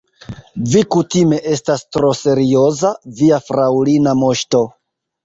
[0.69, 4.63] Vi kutime estas tro serioza, via fraŭlina moŝto.